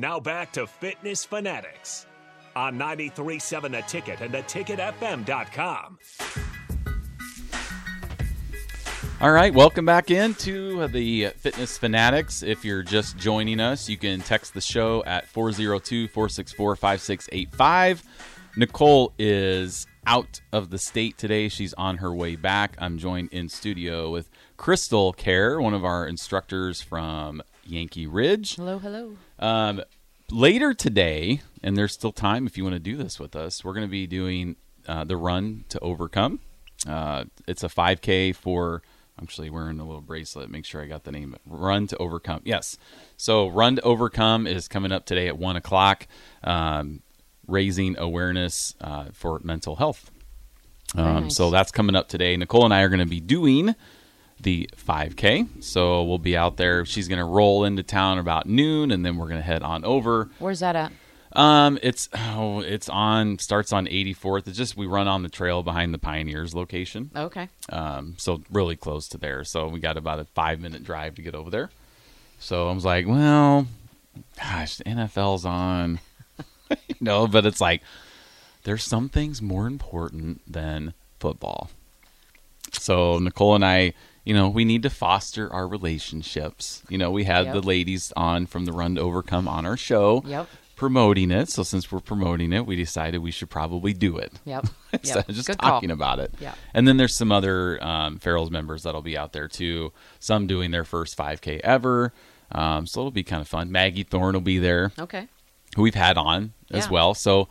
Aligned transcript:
Now 0.00 0.20
back 0.20 0.52
to 0.52 0.64
Fitness 0.64 1.24
Fanatics 1.24 2.06
on 2.54 2.78
93.7 2.78 3.72
The 3.72 3.82
Ticket 3.88 4.20
and 4.20 4.32
theticketfm.com. 4.32 5.98
All 9.20 9.32
right, 9.32 9.52
welcome 9.52 9.84
back 9.84 10.12
into 10.12 10.86
the 10.86 11.30
Fitness 11.38 11.76
Fanatics. 11.76 12.44
If 12.44 12.64
you're 12.64 12.84
just 12.84 13.16
joining 13.16 13.58
us, 13.58 13.88
you 13.88 13.96
can 13.96 14.20
text 14.20 14.54
the 14.54 14.60
show 14.60 15.02
at 15.04 15.26
402 15.26 16.06
464 16.06 16.76
5685. 16.76 18.04
Nicole 18.56 19.12
is 19.18 19.88
out 20.06 20.40
of 20.52 20.70
the 20.70 20.78
state 20.78 21.18
today. 21.18 21.48
She's 21.48 21.74
on 21.74 21.96
her 21.96 22.14
way 22.14 22.36
back. 22.36 22.76
I'm 22.78 22.98
joined 22.98 23.32
in 23.32 23.48
studio 23.48 24.12
with 24.12 24.30
Crystal 24.58 25.12
Care, 25.12 25.60
one 25.60 25.72
of 25.72 25.84
our 25.84 26.06
instructors 26.06 26.82
from 26.82 27.40
Yankee 27.64 28.06
Ridge. 28.06 28.56
Hello, 28.56 28.78
hello. 28.78 29.16
Um, 29.38 29.82
later 30.32 30.74
today, 30.74 31.40
and 31.62 31.76
there's 31.76 31.92
still 31.92 32.12
time 32.12 32.44
if 32.46 32.58
you 32.58 32.64
want 32.64 32.74
to 32.74 32.80
do 32.80 32.96
this 32.96 33.20
with 33.20 33.36
us, 33.36 33.64
we're 33.64 33.72
going 33.72 33.86
to 33.86 33.90
be 33.90 34.06
doing 34.06 34.56
uh, 34.86 35.04
the 35.04 35.16
Run 35.16 35.64
to 35.70 35.78
Overcome. 35.78 36.40
Uh, 36.86 37.24
it's 37.46 37.62
a 37.62 37.68
5K 37.68 38.34
for. 38.34 38.82
I'm 39.16 39.24
actually 39.24 39.48
wearing 39.48 39.80
a 39.80 39.84
little 39.84 40.00
bracelet. 40.00 40.50
Make 40.50 40.64
sure 40.64 40.82
I 40.82 40.86
got 40.86 41.04
the 41.04 41.12
name. 41.12 41.36
Run 41.46 41.86
to 41.88 41.96
Overcome. 41.96 42.42
Yes. 42.44 42.78
So 43.16 43.48
Run 43.48 43.76
to 43.76 43.82
Overcome 43.82 44.46
is 44.46 44.68
coming 44.68 44.92
up 44.92 45.06
today 45.06 45.28
at 45.28 45.38
one 45.38 45.56
o'clock, 45.56 46.06
um, 46.42 47.02
raising 47.46 47.96
awareness 47.96 48.74
uh, 48.80 49.06
for 49.12 49.40
mental 49.42 49.76
health. 49.76 50.10
Um, 50.96 51.24
nice. 51.24 51.36
So 51.36 51.50
that's 51.50 51.70
coming 51.70 51.94
up 51.94 52.08
today. 52.08 52.36
Nicole 52.36 52.64
and 52.64 52.74
I 52.74 52.82
are 52.82 52.88
going 52.88 53.00
to 53.00 53.06
be 53.06 53.20
doing 53.20 53.74
the 54.40 54.68
5K. 54.76 55.62
So 55.62 56.02
we'll 56.02 56.18
be 56.18 56.36
out 56.36 56.56
there. 56.56 56.84
She's 56.84 57.08
going 57.08 57.18
to 57.18 57.24
roll 57.24 57.64
into 57.64 57.82
town 57.82 58.18
about 58.18 58.46
noon, 58.46 58.90
and 58.90 59.04
then 59.04 59.16
we're 59.16 59.28
going 59.28 59.40
to 59.40 59.46
head 59.46 59.62
on 59.62 59.84
over. 59.84 60.30
Where's 60.38 60.60
that 60.60 60.76
at? 60.76 60.92
Um, 61.32 61.78
it's 61.82 62.08
oh, 62.14 62.60
it's 62.60 62.88
on 62.88 63.38
starts 63.38 63.72
on 63.72 63.86
84th. 63.86 64.48
It's 64.48 64.56
just 64.56 64.76
we 64.76 64.86
run 64.86 65.08
on 65.08 65.22
the 65.22 65.28
trail 65.28 65.62
behind 65.62 65.92
the 65.92 65.98
Pioneers 65.98 66.54
location. 66.54 67.10
Okay. 67.14 67.48
Um, 67.68 68.14
so 68.16 68.42
really 68.50 68.76
close 68.76 69.08
to 69.08 69.18
there. 69.18 69.44
So 69.44 69.68
we 69.68 69.78
got 69.78 69.96
about 69.96 70.20
a 70.20 70.24
five 70.24 70.58
minute 70.60 70.84
drive 70.84 71.16
to 71.16 71.22
get 71.22 71.34
over 71.34 71.50
there. 71.50 71.70
So 72.38 72.68
I 72.68 72.72
was 72.72 72.84
like, 72.84 73.06
well, 73.06 73.66
gosh, 74.38 74.76
the 74.76 74.84
NFL's 74.84 75.44
on, 75.44 76.00
you 76.88 76.96
know, 77.00 77.26
but 77.26 77.44
it's 77.44 77.60
like 77.60 77.82
there's 78.64 78.84
some 78.84 79.08
things 79.08 79.42
more 79.42 79.66
important 79.66 80.40
than 80.50 80.94
football. 81.20 81.70
So 82.72 83.18
Nicole 83.18 83.54
and 83.54 83.64
I, 83.64 83.92
you 84.28 84.34
know, 84.34 84.48
we 84.50 84.64
need 84.66 84.82
to 84.82 84.90
foster 84.90 85.50
our 85.52 85.66
relationships. 85.66 86.82
You 86.90 86.98
know, 86.98 87.10
we 87.10 87.24
had 87.24 87.46
Yep. 87.46 87.54
the 87.54 87.60
ladies 87.62 88.12
on 88.16 88.44
from 88.46 88.64
the 88.66 88.72
Run 88.72 88.94
to 88.96 89.00
Overcome 89.00 89.48
on 89.48 89.64
our 89.64 89.76
show 89.76 90.22
Yep. 90.26 90.48
promoting 90.76 91.30
it. 91.30 91.48
So 91.48 91.62
since 91.62 91.90
we're 91.90 92.00
promoting 92.00 92.52
it, 92.52 92.66
we 92.66 92.76
decided 92.76 93.18
we 93.22 93.30
should 93.30 93.48
probably 93.50 93.92
do 93.94 94.18
it 94.18 94.32
Yep. 94.44 94.66
instead 94.92 95.16
yep. 95.16 95.28
of 95.30 95.34
just 95.34 95.46
Good 95.48 95.58
talking 95.58 95.88
call. 95.88 95.94
about 95.94 96.18
it. 96.20 96.34
Yeah. 96.40 96.54
And 96.74 96.86
then 96.86 96.98
there's 96.98 97.14
some 97.16 97.32
other 97.32 97.82
um, 97.82 98.18
Farrell's 98.18 98.50
members 98.50 98.82
that'll 98.82 99.00
be 99.02 99.16
out 99.16 99.32
there 99.32 99.48
too. 99.48 99.92
Some 100.20 100.46
doing 100.46 100.70
their 100.72 100.84
first 100.84 101.16
5K 101.16 101.60
ever. 101.64 102.12
Um, 102.52 102.86
so 102.86 103.00
it'll 103.00 103.10
be 103.10 103.22
kind 103.24 103.40
of 103.42 103.48
fun. 103.48 103.72
Maggie 103.72 104.02
Thorne 104.04 104.34
will 104.34 104.40
be 104.40 104.58
there, 104.58 104.92
Okay. 104.98 105.26
who 105.76 105.82
we've 105.82 105.94
had 105.94 106.16
on 106.18 106.52
as 106.70 106.88
well. 106.90 107.14
So 107.14 107.48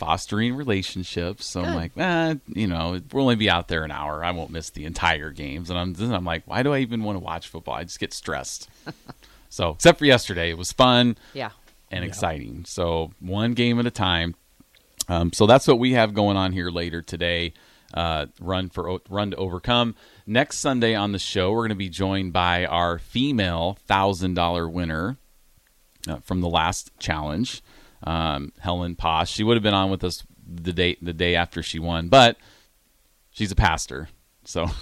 fostering 0.00 0.54
relationships. 0.56 1.46
So 1.46 1.60
I'm 1.60 1.74
like, 1.74 1.92
eh, 1.96 2.34
you 2.48 2.66
know, 2.66 2.98
we'll 3.12 3.22
only 3.24 3.36
be 3.36 3.50
out 3.50 3.68
there 3.68 3.84
an 3.84 3.90
hour. 3.90 4.24
I 4.24 4.30
won't 4.32 4.50
miss 4.50 4.70
the 4.70 4.86
entire 4.86 5.30
games. 5.30 5.68
And 5.70 5.78
I'm, 5.78 5.92
then 5.92 6.12
I'm 6.14 6.24
like, 6.24 6.42
why 6.46 6.62
do 6.62 6.72
I 6.72 6.78
even 6.78 7.04
want 7.04 7.16
to 7.16 7.20
watch 7.24 7.48
football? 7.48 7.74
I 7.74 7.84
just 7.84 8.00
get 8.00 8.12
stressed. 8.14 8.68
so 9.50 9.70
except 9.72 9.98
for 9.98 10.06
yesterday, 10.06 10.50
it 10.50 10.58
was 10.58 10.72
fun 10.72 11.16
Yeah. 11.34 11.50
and 11.90 12.02
exciting. 12.04 12.64
So 12.66 13.12
one 13.20 13.52
game 13.52 13.78
at 13.78 13.86
a 13.86 13.90
time. 13.90 14.34
Um, 15.08 15.32
so 15.32 15.46
that's 15.46 15.66
what 15.68 15.78
we 15.78 15.92
have 15.92 16.14
going 16.14 16.36
on 16.36 16.52
here 16.52 16.70
later 16.70 17.02
today. 17.02 17.52
Uh, 17.92 18.26
run 18.40 18.68
for 18.70 19.00
run 19.10 19.32
to 19.32 19.36
overcome. 19.36 19.96
Next 20.24 20.58
Sunday 20.58 20.94
on 20.94 21.10
the 21.12 21.18
show, 21.18 21.50
we're 21.50 21.62
going 21.62 21.70
to 21.70 21.74
be 21.74 21.88
joined 21.88 22.32
by 22.32 22.64
our 22.64 22.98
female 23.00 23.76
thousand 23.88 24.34
dollar 24.34 24.68
winner 24.68 25.16
uh, 26.08 26.18
from 26.20 26.40
the 26.40 26.48
last 26.48 26.92
challenge, 27.00 27.62
um, 28.04 28.52
Helen 28.58 28.96
Posh. 28.96 29.30
She 29.30 29.44
would 29.44 29.56
have 29.56 29.62
been 29.62 29.74
on 29.74 29.90
with 29.90 30.04
us 30.04 30.24
the 30.46 30.72
day 30.72 30.96
the 31.00 31.12
day 31.12 31.36
after 31.36 31.62
she 31.62 31.78
won, 31.78 32.08
but 32.08 32.36
she's 33.30 33.52
a 33.52 33.56
pastor, 33.56 34.08
so 34.44 34.66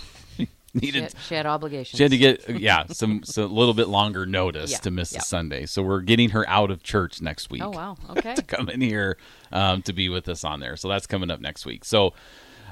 She 0.74 0.80
needed 0.86 1.02
had, 1.04 1.14
she 1.26 1.34
had 1.34 1.46
obligations. 1.46 1.96
she 1.96 2.02
had 2.04 2.12
to 2.12 2.18
get 2.18 2.48
yeah 2.60 2.84
some, 2.88 3.22
some 3.24 3.44
a 3.50 3.54
little 3.54 3.72
bit 3.74 3.88
longer 3.88 4.26
notice 4.26 4.70
Yeah, 4.70 4.78
to 4.78 4.90
miss 4.90 5.12
yeah. 5.12 5.18
the 5.20 5.24
Sunday. 5.24 5.66
So 5.66 5.82
we're 5.82 6.02
getting 6.02 6.30
her 6.30 6.48
out 6.48 6.70
of 6.70 6.82
church 6.82 7.20
next 7.22 7.50
week 7.50 7.62
Oh 7.62 7.70
wow. 7.70 7.96
Okay. 8.10 8.34
to 8.34 8.42
come 8.42 8.68
in 8.68 8.80
here 8.82 9.16
um, 9.50 9.82
to 9.82 9.92
be 9.94 10.08
with 10.10 10.28
us 10.28 10.44
on 10.44 10.60
there. 10.60 10.76
So 10.76 10.88
that's 10.88 11.06
coming 11.06 11.30
up 11.30 11.40
next 11.40 11.64
week. 11.66 11.84
So, 11.86 12.12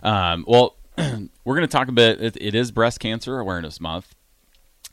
um, 0.03 0.45
well, 0.47 0.77
we're 0.99 1.57
going 1.57 1.63
to 1.63 1.67
talk 1.67 1.89
a 1.89 1.93
bit. 1.93 2.21
It, 2.23 2.37
it 2.41 2.55
is 2.55 2.71
Breast 2.71 3.01
Cancer 3.01 3.39
Awareness 3.39 3.81
Month. 3.81 4.15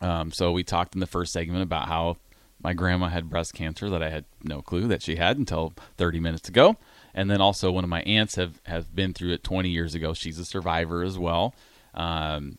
Um, 0.02 0.31
so 0.31 0.52
we 0.53 0.63
talked 0.63 0.96
in 0.96 1.00
the 1.02 1.06
first 1.06 1.34
segment 1.34 1.62
about 1.62 1.88
how 1.90 2.18
my 2.63 2.74
grandma 2.74 3.09
had 3.09 3.29
breast 3.29 3.53
cancer 3.53 3.90
that 3.90 4.01
I 4.01 4.09
had 4.09 4.25
no 4.44 4.62
clue 4.62 4.88
that 4.88 5.01
she 5.01 5.18
had 5.18 5.38
until 5.38 5.74
30 5.97 6.19
minutes 6.19 6.47
ago. 6.50 6.78
And 7.13 7.29
then 7.29 7.41
also 7.41 7.72
one 7.72 7.84
of 7.84 7.90
my 7.90 8.01
aunts 8.03 8.35
have, 8.35 8.62
have 8.66 8.96
been 8.96 9.13
through 9.13 9.34
it 9.34 9.44
20 9.44 9.69
years 9.69 9.94
ago. 9.94 10.13
She's 10.13 10.40
a 10.40 10.46
survivor 10.46 11.03
as 11.03 11.18
well. 11.19 11.53
Um, 11.94 12.57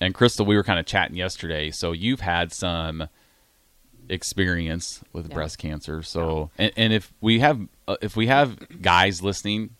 and 0.00 0.14
Crystal, 0.14 0.44
we 0.46 0.54
were 0.56 0.62
kind 0.62 0.78
of 0.78 0.86
chatting 0.86 1.16
yesterday. 1.16 1.70
So 1.70 1.92
you've 1.92 2.20
had 2.20 2.52
some 2.52 3.08
experience 4.08 5.02
with 5.12 5.28
Yeah. 5.28 5.34
breast 5.34 5.58
cancer. 5.58 6.02
So, 6.02 6.50
and, 6.58 6.72
and 6.76 6.92
if 6.92 7.12
we 7.20 7.40
have 7.40 7.60
uh, 7.88 7.96
if 8.02 8.16
we 8.16 8.26
have 8.26 8.56
guys 8.82 9.22
listening, 9.22 9.70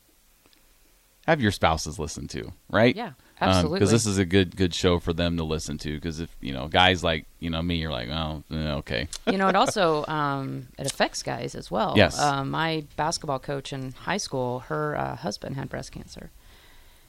have 1.27 1.41
your 1.41 1.53
spouses 1.53 1.99
listen 1.99 2.29
to, 2.29 2.53
right? 2.71 2.95
Yeah, 2.97 3.13
Absolutely, 3.39 3.79
because 3.81 3.93
absolutely. 3.93 3.95
this 3.95 4.07
is 4.07 4.19
a 4.19 4.25
good 4.25 4.57
good 4.57 4.75
show 4.75 4.99
for 4.99 5.13
them 5.13 5.37
to 5.37 5.45
listen 5.45 5.77
to. 5.79 5.95
Because 5.95 6.21
if 6.21 6.35
you 6.41 6.53
know 6.53 6.69
guys 6.69 7.05
like 7.05 7.27
you 7.39 7.51
know 7.51 7.61
me, 7.61 7.77
you're 7.77 7.91
like, 7.93 8.09
oh, 8.09 8.43
okay, 8.51 9.09
you 9.27 9.37
know, 9.37 9.49
it 9.49 9.57
also 9.57 10.05
um, 10.07 10.69
it 10.79 10.87
affects 10.91 11.23
guys 11.23 11.55
as 11.55 11.71
well. 11.71 11.95
Yes. 11.97 12.19
Uh, 12.19 12.45
my 12.45 12.85
basketball 12.97 13.39
coach 13.39 13.73
in 13.73 13.93
high 13.93 14.17
school, 14.17 14.61
her 14.61 14.97
uh, 14.97 15.17
husband 15.17 15.57
had 15.57 15.69
breast 15.69 15.93
cancer, 15.93 16.31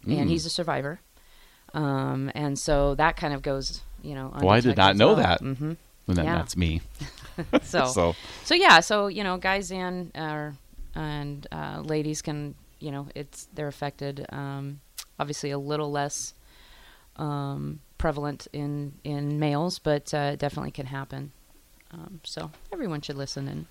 Mm. 0.05 0.21
and 0.21 0.29
he's 0.29 0.45
a 0.45 0.49
survivor. 0.49 0.99
Um, 1.73 2.31
and 2.35 2.57
so 2.57 2.95
that 2.95 3.17
kind 3.17 3.33
of 3.33 3.41
goes, 3.41 3.81
you 4.01 4.13
know. 4.15 4.31
Well, 4.41 4.49
I 4.51 4.59
did 4.61 4.77
not 4.77 4.95
know 4.95 5.15
that. 5.15 5.41
Mm-hmm. 5.41 5.71
and 6.07 6.17
then 6.17 6.25
Yeah. 6.25 6.35
that's 6.35 6.55
me. 6.57 6.81
So, 7.63 7.85
So 7.85 8.15
so 8.43 8.55
yeah, 8.55 8.79
so 8.79 9.07
you 9.07 9.23
know, 9.23 9.37
guys 9.37 9.71
and 9.71 10.11
uh, 10.15 10.51
and 10.95 11.45
uh, 11.51 11.81
ladies 11.85 12.21
can, 12.21 12.55
you 12.79 12.91
know, 12.91 13.07
it's 13.15 13.47
they're 13.53 13.67
affected. 13.67 14.25
Um, 14.29 14.79
obviously, 15.19 15.51
a 15.51 15.57
little 15.57 15.91
less 15.91 16.33
um, 17.17 17.79
prevalent 17.97 18.47
in 18.53 18.93
in 19.03 19.39
males, 19.39 19.79
but 19.79 20.13
uh, 20.13 20.35
definitely 20.35 20.71
can 20.71 20.85
happen. 20.87 21.31
Um, 21.91 22.21
so 22.23 22.51
everyone 22.71 23.01
should 23.01 23.15
listen. 23.15 23.47
And 23.47 23.65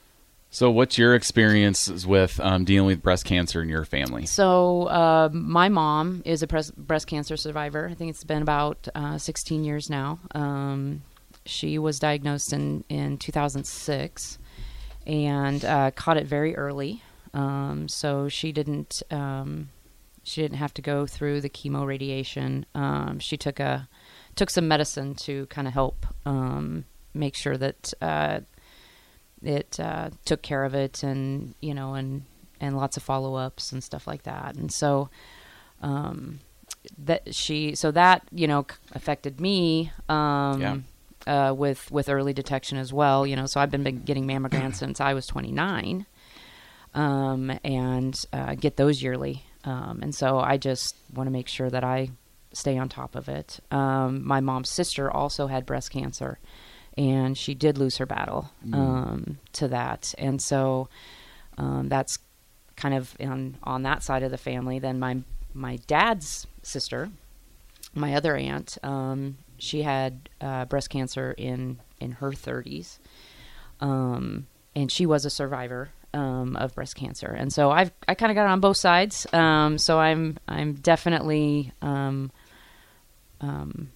so 0.50 0.70
what's 0.70 0.96
your 0.96 1.14
experiences 1.14 2.06
with 2.06 2.40
um, 2.40 2.64
dealing 2.64 2.86
with 2.86 3.02
breast 3.02 3.24
cancer 3.24 3.62
in 3.62 3.68
your 3.68 3.84
family? 3.84 4.26
so 4.26 4.84
uh, 4.84 5.28
my 5.32 5.68
mom 5.68 6.22
is 6.24 6.42
a 6.42 6.46
pres- 6.46 6.70
breast 6.70 7.06
cancer 7.06 7.36
survivor. 7.36 7.88
I 7.90 7.94
think 7.94 8.10
it's 8.10 8.24
been 8.24 8.42
about 8.42 8.88
uh, 8.94 9.18
16 9.18 9.64
years 9.64 9.90
now. 9.90 10.18
Um, 10.34 11.02
she 11.44 11.78
was 11.78 11.98
diagnosed 11.98 12.52
in 12.52 12.84
in 12.88 13.18
2006 13.18 14.38
and 15.06 15.64
uh, 15.64 15.90
caught 15.92 16.16
it 16.16 16.26
very 16.26 16.56
early. 16.56 17.02
Um, 17.32 17.86
so 17.88 18.28
she 18.28 18.50
didn't 18.50 19.02
um, 19.10 19.68
she 20.26 20.42
didn't 20.42 20.58
have 20.58 20.74
to 20.74 20.82
go 20.82 21.06
through 21.06 21.40
the 21.40 21.48
chemo 21.48 21.86
radiation. 21.86 22.66
Um, 22.74 23.20
she 23.20 23.36
took 23.36 23.60
a 23.60 23.88
took 24.34 24.50
some 24.50 24.66
medicine 24.66 25.14
to 25.14 25.46
kind 25.46 25.68
of 25.68 25.72
help 25.72 26.04
um, 26.26 26.84
make 27.14 27.36
sure 27.36 27.56
that 27.56 27.94
uh, 28.02 28.40
it 29.40 29.78
uh, 29.78 30.10
took 30.24 30.42
care 30.42 30.64
of 30.64 30.74
it, 30.74 31.04
and 31.04 31.54
you 31.60 31.72
know, 31.72 31.94
and 31.94 32.24
and 32.60 32.76
lots 32.76 32.96
of 32.96 33.04
follow 33.04 33.36
ups 33.36 33.70
and 33.70 33.84
stuff 33.84 34.06
like 34.06 34.24
that. 34.24 34.56
And 34.56 34.72
so 34.72 35.10
um, 35.80 36.40
that 36.98 37.32
she 37.32 37.76
so 37.76 37.92
that 37.92 38.22
you 38.32 38.48
know 38.48 38.66
affected 38.92 39.40
me. 39.40 39.92
Um, 40.08 40.60
Yeah. 40.60 40.76
Uh, 41.26 41.52
with 41.52 41.90
with 41.90 42.08
early 42.08 42.32
detection 42.32 42.78
as 42.78 42.92
well, 42.92 43.26
you 43.26 43.34
know, 43.34 43.46
so 43.46 43.60
I've 43.60 43.70
been, 43.70 43.82
been 43.82 44.02
getting 44.02 44.28
mammograms 44.28 44.76
since 44.76 45.00
I 45.00 45.12
was 45.12 45.26
29, 45.26 46.06
um, 46.96 47.56
and 47.62 48.24
uh, 48.32 48.56
get 48.56 48.76
those 48.76 49.00
yearly. 49.00 49.44
Um, 49.64 50.00
and 50.02 50.14
so 50.14 50.38
I 50.38 50.56
just 50.56 50.96
want 51.14 51.28
to 51.28 51.30
make 51.30 51.46
sure 51.46 51.70
that 51.70 51.84
I 51.84 52.10
stay 52.52 52.78
on 52.78 52.88
top 52.88 53.14
of 53.14 53.28
it. 53.28 53.60
Um, 53.70 54.26
my 54.26 54.40
mom's 54.40 54.70
sister 54.70 55.10
also 55.10 55.46
had 55.46 55.66
breast 55.66 55.90
cancer, 55.90 56.38
and 56.96 57.36
she 57.36 57.54
did 57.54 57.76
lose 57.78 57.98
her 57.98 58.06
battle 58.06 58.50
um, 58.72 59.38
to 59.52 59.68
that. 59.68 60.14
And 60.18 60.40
so 60.40 60.88
um, 61.58 61.88
that's 61.88 62.18
kind 62.76 62.94
of 62.94 63.14
on 63.20 63.56
on 63.62 63.82
that 63.82 64.02
side 64.02 64.22
of 64.22 64.30
the 64.30 64.38
family. 64.38 64.78
Then 64.78 64.98
my 64.98 65.18
my 65.52 65.76
dad's 65.86 66.46
sister, 66.62 67.10
my 67.94 68.14
other 68.14 68.36
aunt, 68.36 68.78
um, 68.82 69.36
she 69.58 69.82
had 69.82 70.30
uh, 70.40 70.64
breast 70.64 70.88
cancer 70.88 71.34
in 71.36 71.80
in 72.00 72.12
her 72.12 72.30
30s. 72.30 72.98
Um, 73.80 74.46
and 74.74 74.90
she 74.90 75.06
was 75.06 75.24
a 75.24 75.30
survivor 75.30 75.90
um, 76.16 76.56
of 76.56 76.74
breast 76.74 76.96
cancer, 76.96 77.28
and 77.28 77.52
so 77.52 77.70
I've 77.70 77.92
I 78.08 78.14
kind 78.14 78.30
of 78.32 78.36
got 78.36 78.44
it 78.46 78.50
on 78.50 78.60
both 78.60 78.76
sides. 78.76 79.26
Um, 79.32 79.78
so 79.78 79.98
I'm 79.98 80.38
I'm 80.48 80.74
definitely 80.74 81.72
um, 81.82 82.32
um, 83.40 83.90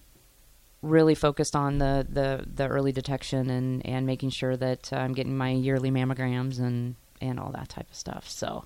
really 0.81 1.15
focused 1.15 1.55
on 1.55 1.77
the, 1.77 2.05
the, 2.09 2.43
the 2.55 2.67
early 2.67 2.91
detection 2.91 3.49
and, 3.49 3.85
and 3.85 4.05
making 4.05 4.29
sure 4.31 4.57
that 4.57 4.91
I'm 4.91 5.13
getting 5.13 5.37
my 5.37 5.51
yearly 5.51 5.91
mammograms 5.91 6.59
and, 6.59 6.95
and 7.19 7.39
all 7.39 7.51
that 7.51 7.69
type 7.69 7.89
of 7.89 7.95
stuff. 7.95 8.27
So, 8.27 8.65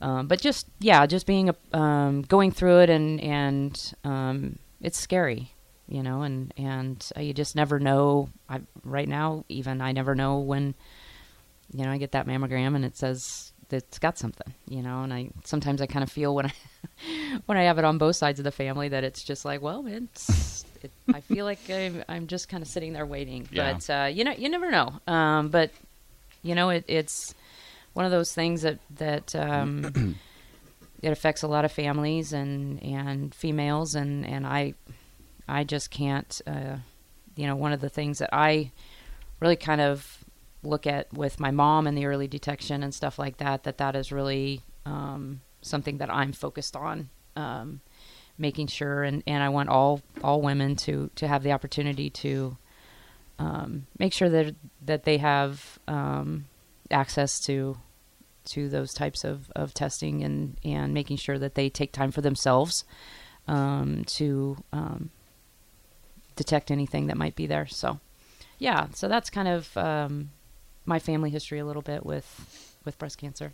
um, 0.00 0.26
but 0.26 0.40
just 0.40 0.66
yeah, 0.80 1.04
just 1.06 1.26
being 1.26 1.50
a 1.50 1.76
um, 1.76 2.22
going 2.22 2.52
through 2.52 2.80
it 2.80 2.90
and 2.90 3.20
and 3.20 3.92
it's 4.80 4.98
scary, 4.98 5.52
you 5.88 6.02
know, 6.02 6.22
and 6.22 6.52
and 6.56 7.06
you 7.18 7.34
just 7.34 7.54
never 7.54 7.78
know. 7.78 8.30
I, 8.48 8.60
right 8.82 9.08
now, 9.08 9.44
even 9.48 9.80
I 9.80 9.92
never 9.92 10.14
know 10.14 10.38
when, 10.38 10.74
you 11.72 11.84
know, 11.84 11.90
I 11.90 11.98
get 11.98 12.12
that 12.12 12.26
mammogram 12.26 12.74
and 12.76 12.84
it 12.84 12.96
says 12.96 13.52
it's 13.70 13.98
got 14.00 14.18
something, 14.18 14.52
you 14.68 14.82
know, 14.82 15.02
and 15.02 15.14
I 15.14 15.30
sometimes 15.44 15.80
I 15.80 15.86
kind 15.86 16.02
of 16.02 16.10
feel 16.10 16.34
when 16.34 16.46
I 16.46 16.52
when 17.46 17.56
I 17.56 17.62
have 17.64 17.78
it 17.78 17.84
on 17.84 17.98
both 17.98 18.16
sides 18.16 18.40
of 18.40 18.44
the 18.44 18.50
family 18.50 18.88
that 18.88 19.04
it's 19.04 19.22
just 19.22 19.44
like, 19.44 19.62
well, 19.62 19.86
it's. 19.86 20.64
It, 20.82 20.90
I 21.12 21.20
feel 21.20 21.44
like 21.44 21.58
I'm, 21.70 22.02
I'm 22.08 22.26
just 22.26 22.48
kind 22.48 22.62
of 22.62 22.68
sitting 22.68 22.92
there 22.94 23.04
waiting, 23.06 23.46
Yeah. 23.52 23.74
but 23.74 23.90
uh, 23.90 24.06
you 24.06 24.24
know, 24.24 24.32
you 24.32 24.48
never 24.48 24.70
know. 24.70 24.92
Um, 25.06 25.48
but 25.50 25.70
you 26.42 26.54
know, 26.54 26.70
it, 26.70 26.84
it's 26.88 27.34
one 27.92 28.04
of 28.06 28.10
those 28.10 28.32
things 28.32 28.62
that 28.62 28.78
that 28.96 29.34
um, 29.36 30.16
it 31.02 31.10
affects 31.12 31.42
a 31.42 31.48
lot 31.48 31.64
of 31.64 31.70
families 31.72 32.32
and 32.32 32.82
and 32.82 33.34
females, 33.34 33.94
and 33.94 34.26
and 34.26 34.46
I 34.46 34.74
I 35.46 35.64
just 35.64 35.90
can't. 35.90 36.40
Uh, 36.46 36.76
you 37.36 37.46
know, 37.46 37.56
one 37.56 37.72
of 37.72 37.80
the 37.80 37.88
things 37.88 38.18
that 38.18 38.30
I 38.32 38.72
really 39.38 39.56
kind 39.56 39.80
of 39.80 40.19
look 40.62 40.86
at 40.86 41.12
with 41.12 41.40
my 41.40 41.50
mom 41.50 41.86
and 41.86 41.96
the 41.96 42.06
early 42.06 42.28
detection 42.28 42.82
and 42.82 42.94
stuff 42.94 43.18
like 43.18 43.38
that 43.38 43.64
that 43.64 43.78
that 43.78 43.96
is 43.96 44.12
really 44.12 44.62
um, 44.84 45.40
something 45.62 45.98
that 45.98 46.12
I'm 46.12 46.32
focused 46.32 46.76
on 46.76 47.08
um, 47.36 47.80
making 48.36 48.66
sure 48.66 49.02
and, 49.02 49.22
and 49.26 49.42
I 49.42 49.48
want 49.48 49.68
all 49.68 50.02
all 50.22 50.40
women 50.40 50.76
to 50.76 51.10
to 51.16 51.28
have 51.28 51.42
the 51.42 51.52
opportunity 51.52 52.10
to 52.10 52.56
um, 53.38 53.86
make 53.98 54.12
sure 54.12 54.28
that 54.28 54.54
that 54.84 55.04
they 55.04 55.18
have 55.18 55.78
um, 55.88 56.46
access 56.90 57.40
to 57.40 57.76
to 58.44 58.68
those 58.68 58.92
types 58.92 59.24
of, 59.24 59.50
of 59.54 59.74
testing 59.74 60.22
and, 60.24 60.56
and 60.64 60.94
making 60.94 61.16
sure 61.16 61.38
that 61.38 61.54
they 61.54 61.68
take 61.68 61.92
time 61.92 62.10
for 62.10 62.20
themselves 62.20 62.84
um, 63.46 64.04
to 64.06 64.56
um, 64.72 65.10
detect 66.36 66.70
anything 66.70 67.06
that 67.06 67.16
might 67.16 67.36
be 67.36 67.46
there. 67.46 67.66
So, 67.66 68.00
yeah, 68.58 68.88
so 68.94 69.08
that's 69.08 69.30
kind 69.30 69.48
of 69.48 69.76
um, 69.76 70.30
my 70.84 70.98
family 70.98 71.30
history 71.30 71.58
a 71.58 71.64
little 71.64 71.82
bit 71.82 72.04
with 72.04 72.76
with 72.84 72.98
breast 72.98 73.18
cancer. 73.18 73.52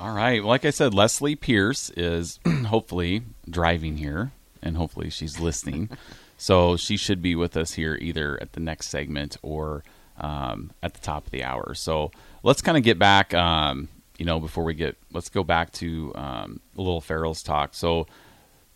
All 0.00 0.14
right. 0.14 0.42
Like 0.42 0.64
I 0.64 0.70
said, 0.70 0.94
Leslie 0.94 1.36
Pierce 1.36 1.90
is 1.90 2.40
hopefully 2.66 3.22
driving 3.48 3.98
here, 3.98 4.32
and 4.62 4.76
hopefully 4.76 5.10
she's 5.10 5.38
listening. 5.38 5.90
so 6.36 6.76
she 6.76 6.96
should 6.96 7.22
be 7.22 7.34
with 7.34 7.56
us 7.56 7.74
here 7.74 7.96
either 8.00 8.38
at 8.40 8.54
the 8.54 8.60
next 8.60 8.88
segment 8.88 9.36
or 9.42 9.84
um, 10.18 10.72
at 10.82 10.94
the 10.94 11.00
top 11.00 11.26
of 11.26 11.30
the 11.30 11.44
hour. 11.44 11.74
So 11.74 12.10
let's 12.42 12.62
kind 12.62 12.76
of 12.76 12.82
get 12.82 12.98
back. 12.98 13.32
Um, 13.34 13.88
you 14.18 14.24
know, 14.24 14.40
before 14.40 14.64
we 14.64 14.74
get, 14.74 14.96
let's 15.12 15.28
go 15.28 15.42
back 15.44 15.72
to 15.72 16.12
um, 16.14 16.60
a 16.76 16.80
little 16.80 17.00
Farrell's 17.00 17.42
talk. 17.42 17.74
So 17.74 18.06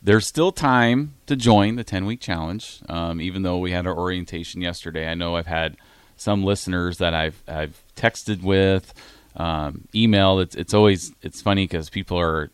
there's 0.03 0.27
still 0.27 0.53
time 0.53 1.15
to 1.27 1.37
join 1.37 1.77
the 1.77 1.85
10 1.85 2.07
week 2.07 2.21
challenge, 2.21 2.81
um, 2.89 3.21
even 3.21 3.43
though 3.43 3.59
we 3.59 3.73
had 3.73 3.87
our 3.87 3.97
orientation 3.97 4.61
yesterday. 4.61 5.09
I 5.09 5.15
know 5.15 5.37
I've 5.37 5.47
had 5.47 5.77
some 6.17 6.45
listeners 6.45 6.99
that 6.99 7.15
I've 7.15 7.43
I've 7.47 7.83
texted 7.95 8.43
with, 8.43 8.93
um, 9.37 9.87
email. 9.95 10.41
It's 10.41 10.55
it's 10.55 10.75
always 10.75 11.13
it's 11.23 11.41
funny 11.41 11.65
because 11.65 11.91
people 11.91 12.19
are 12.19 12.51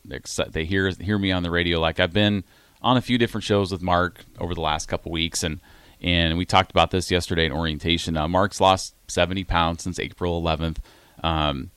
they 0.51 0.65
hear 0.65 0.91
hear 0.91 1.19
me 1.19 1.33
on 1.33 1.43
the 1.43 1.51
radio. 1.51 1.81
Like 1.81 2.01
I've 2.01 2.13
been 2.13 2.45
on 2.83 2.97
a 2.97 3.01
few 3.01 3.19
different 3.19 3.45
shows 3.45 3.73
with 3.73 3.83
Mark 3.83 4.25
over 4.39 4.55
the 4.55 4.61
last 4.61 4.87
couple 4.87 5.13
weeks, 5.13 5.43
and 5.43 5.61
and 6.01 6.37
we 6.37 6.45
talked 6.45 6.71
about 6.71 6.91
this 6.91 7.11
yesterday 7.11 7.47
in 7.47 7.53
orientation. 7.53 8.15
Now 8.15 8.27
Mark's 8.27 8.61
lost 8.61 8.95
70 9.09 9.45
pounds 9.45 9.83
since 9.85 10.01
April 10.01 10.43
11th. 10.43 10.79
Um, 11.23 11.71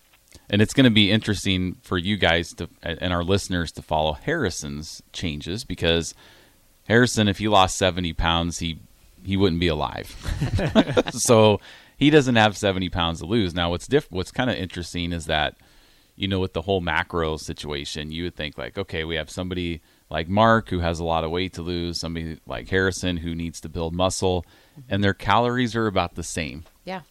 and 0.49 0.61
it's 0.61 0.73
going 0.73 0.85
to 0.85 0.91
be 0.91 1.11
interesting 1.11 1.77
for 1.81 1.97
you 1.97 2.17
guys 2.17 2.53
to 2.53 2.69
and 2.83 3.13
our 3.13 3.23
listeners 3.23 3.71
to 3.73 3.81
follow 3.81 4.13
Harrison's 4.13 5.01
changes 5.11 5.63
because 5.63 6.13
Harrison, 6.87 7.27
if 7.27 7.39
he 7.39 7.47
lost 7.47 7.77
seventy 7.77 8.13
pounds, 8.13 8.59
he 8.59 8.79
he 9.25 9.35
wouldn't 9.37 9.59
be 9.59 9.67
alive. 9.67 10.15
so 11.11 11.59
he 11.97 12.09
doesn't 12.09 12.35
have 12.35 12.55
seventy 12.57 12.89
pounds 12.89 13.19
to 13.19 13.25
lose. 13.25 13.53
Now, 13.53 13.69
what's 13.71 13.87
diff- 13.87 14.11
What's 14.11 14.31
kind 14.31 14.49
of 14.49 14.55
interesting 14.57 15.11
is 15.11 15.25
that 15.25 15.55
you 16.15 16.27
know 16.27 16.39
with 16.39 16.53
the 16.53 16.61
whole 16.61 16.81
macro 16.81 17.37
situation, 17.37 18.11
you 18.11 18.23
would 18.23 18.35
think 18.35 18.57
like, 18.57 18.77
okay, 18.77 19.03
we 19.03 19.15
have 19.15 19.29
somebody 19.29 19.81
like 20.09 20.27
Mark 20.29 20.69
who 20.69 20.79
has 20.79 20.99
a 20.99 21.03
lot 21.03 21.23
of 21.23 21.31
weight 21.31 21.53
to 21.53 21.61
lose, 21.61 21.99
somebody 21.99 22.39
like 22.45 22.69
Harrison 22.69 23.17
who 23.17 23.33
needs 23.35 23.59
to 23.61 23.69
build 23.69 23.93
muscle, 23.93 24.45
and 24.89 25.03
their 25.03 25.13
calories 25.15 25.75
are 25.75 25.87
about 25.87 26.13
the 26.15 26.23
same 26.23 26.63
Yeah. 26.85 27.01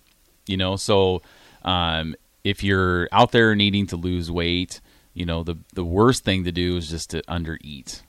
you 0.46 0.56
know 0.56 0.76
so 0.76 1.22
um, 1.64 2.14
if 2.44 2.62
you're 2.62 3.08
out 3.10 3.32
there 3.32 3.54
needing 3.56 3.86
to 3.88 3.96
lose 3.96 4.30
weight 4.30 4.80
you 5.12 5.26
know 5.26 5.42
the 5.42 5.56
the 5.72 5.84
worst 5.84 6.22
thing 6.24 6.44
to 6.44 6.52
do 6.52 6.76
is 6.76 6.88
just 6.88 7.10
to 7.10 7.22
undereat 7.22 8.02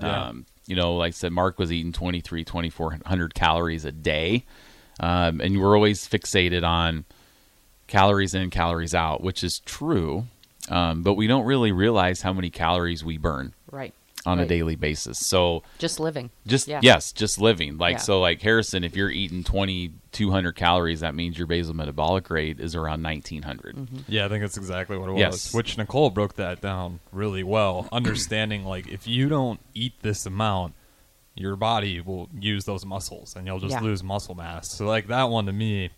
Yeah. 0.00 0.28
um, 0.28 0.46
you 0.66 0.76
know 0.76 0.96
like 0.96 1.08
i 1.08 1.10
said 1.10 1.32
mark 1.32 1.58
was 1.58 1.72
eating 1.72 1.92
23 1.92 2.44
2400 2.44 3.34
calories 3.34 3.84
a 3.84 3.92
day. 3.92 4.44
Um, 5.00 5.40
and 5.40 5.58
we're 5.60 5.74
always 5.74 6.06
fixated 6.06 6.64
on 6.64 7.04
calories 7.86 8.34
in 8.34 8.50
calories 8.50 8.94
out 8.94 9.22
which 9.22 9.42
is 9.42 9.60
true. 9.60 10.26
Um, 10.68 11.02
but 11.02 11.14
we 11.14 11.26
don't 11.26 11.44
really 11.44 11.72
realize 11.72 12.22
how 12.22 12.32
many 12.32 12.48
calories 12.48 13.04
we 13.04 13.18
burn. 13.18 13.52
Right. 13.70 13.92
On 14.24 14.38
a 14.38 14.46
daily 14.46 14.76
basis 14.76 15.18
so 15.18 15.62
Just 15.78 15.98
living. 15.98 16.30
just 16.46 16.68
Yeah. 16.68 16.80
yes, 16.82 17.12
just 17.12 17.40
living. 17.40 17.78
Like 17.78 17.94
Yeah. 17.94 17.98
so 17.98 18.20
like 18.20 18.40
Harrison, 18.42 18.84
if 18.84 18.96
you're 18.96 19.10
eating 19.10 19.42
twenty 19.44 19.92
two 20.12 20.30
hundred 20.30 20.52
calories, 20.56 21.00
that 21.00 21.14
means 21.14 21.36
your 21.38 21.46
basal 21.46 21.74
metabolic 21.74 22.28
rate 22.30 22.60
is 22.60 22.74
around 22.76 23.02
1900. 23.02 23.76
Mm-hmm. 23.76 23.96
Yeah, 24.08 24.26
I 24.26 24.28
think 24.28 24.42
that's 24.42 24.56
exactly 24.56 24.96
what 24.98 25.08
it 25.08 25.12
was. 25.12 25.20
Yes. 25.20 25.54
Which 25.54 25.76
Nicole 25.78 26.10
broke 26.10 26.34
that 26.34 26.60
down 26.60 27.00
really 27.10 27.42
well, 27.42 27.88
understanding 27.92 28.64
like 28.64 28.86
if 28.88 29.06
you 29.06 29.28
don't 29.28 29.60
eat 29.74 29.94
this 30.02 30.24
amount, 30.26 30.74
your 31.34 31.56
body 31.56 32.00
will 32.00 32.28
use 32.38 32.64
those 32.64 32.84
muscles 32.84 33.34
and 33.36 33.46
you'll 33.46 33.58
just 33.60 33.72
Yeah. 33.72 33.80
lose 33.80 34.02
muscle 34.02 34.34
mass. 34.34 34.70
So 34.70 34.86
like 34.86 35.06
that 35.08 35.24
one 35.30 35.46
to 35.46 35.52
me, 35.52 35.90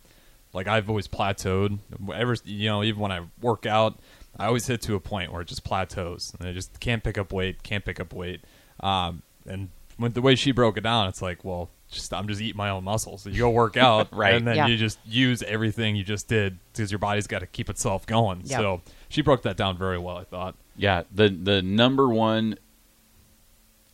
like 0.53 0.69
I've 0.69 0.89
always 0.89 1.09
plateaued. 1.09 1.79
Ever 2.15 2.37
you 2.45 2.69
know, 2.69 2.85
even 2.85 3.01
when 3.01 3.13
I 3.13 3.23
work 3.41 3.67
out, 3.67 3.99
I 4.39 4.47
always 4.47 4.67
hit 4.67 4.83
to 4.83 4.95
a 4.95 5.01
point 5.01 5.33
where 5.33 5.43
it 5.43 5.49
just 5.49 5.65
plateaus 5.65 6.33
and 6.39 6.49
I 6.49 6.53
just 6.53 6.81
can't 6.81 7.03
pick 7.05 7.17
up 7.19 7.33
weight, 7.33 7.63
can't 7.63 7.85
pick 7.85 8.01
up 8.01 8.13
weight. 8.13 8.41
Um, 8.81 9.23
and 9.47 9.69
when 9.97 10.13
the 10.13 10.21
way 10.23 10.35
she 10.35 10.51
broke 10.53 10.77
it 10.77 10.83
down, 10.83 11.09
it's 11.09 11.23
like, 11.23 11.45
well, 11.45 11.71
just 11.91 12.13
I'm 12.13 12.27
just 12.27 12.41
eating 12.41 12.57
my 12.57 12.71
own 12.71 12.83
muscles. 12.85 13.23
So 13.23 13.31
you 13.31 13.39
go 13.39 13.51
work 13.51 13.77
out, 13.89 14.09
Right. 14.13 14.35
And 14.35 14.47
then 14.47 14.57
Yeah. 14.57 14.67
you 14.67 14.77
just 14.77 14.99
use 15.07 15.43
everything 15.45 15.95
you 15.97 16.03
just 16.05 16.27
did 16.29 16.59
because 16.73 16.91
your 16.91 16.99
body's 16.99 17.27
got 17.29 17.41
to 17.41 17.47
keep 17.47 17.71
itself 17.71 18.07
going. 18.07 18.43
Yeah. 18.45 18.59
So 18.59 18.83
she 19.09 19.23
broke 19.23 19.43
that 19.43 19.57
down 19.57 19.79
very 19.79 19.99
well. 19.99 20.17
I 20.17 20.25
thought. 20.25 20.57
Yeah, 20.77 21.05
the 21.15 21.29
the 21.29 21.63
number 21.63 22.09
one 22.09 22.59